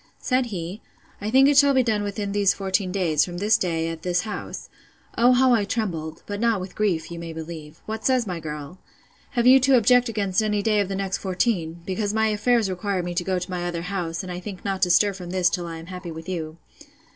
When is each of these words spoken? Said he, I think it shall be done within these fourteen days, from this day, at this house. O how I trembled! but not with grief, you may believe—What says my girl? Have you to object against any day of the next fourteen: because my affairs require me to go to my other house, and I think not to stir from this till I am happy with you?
Said 0.17 0.47
he, 0.47 0.81
I 1.21 1.29
think 1.29 1.47
it 1.47 1.57
shall 1.59 1.75
be 1.75 1.83
done 1.83 2.01
within 2.01 2.31
these 2.31 2.55
fourteen 2.55 2.91
days, 2.91 3.23
from 3.23 3.37
this 3.37 3.55
day, 3.55 3.87
at 3.87 4.01
this 4.01 4.21
house. 4.21 4.67
O 5.15 5.31
how 5.33 5.53
I 5.53 5.63
trembled! 5.63 6.23
but 6.25 6.39
not 6.39 6.59
with 6.59 6.73
grief, 6.73 7.11
you 7.11 7.19
may 7.19 7.33
believe—What 7.33 8.03
says 8.03 8.25
my 8.25 8.39
girl? 8.39 8.79
Have 9.33 9.45
you 9.45 9.59
to 9.59 9.77
object 9.77 10.09
against 10.09 10.41
any 10.41 10.63
day 10.63 10.79
of 10.79 10.89
the 10.89 10.95
next 10.95 11.19
fourteen: 11.19 11.83
because 11.85 12.15
my 12.15 12.29
affairs 12.29 12.67
require 12.67 13.03
me 13.03 13.13
to 13.13 13.23
go 13.23 13.37
to 13.37 13.51
my 13.51 13.67
other 13.67 13.83
house, 13.83 14.23
and 14.23 14.31
I 14.31 14.39
think 14.39 14.65
not 14.65 14.81
to 14.81 14.89
stir 14.89 15.13
from 15.13 15.29
this 15.29 15.51
till 15.51 15.67
I 15.67 15.77
am 15.77 15.85
happy 15.85 16.09
with 16.09 16.27
you? 16.27 16.57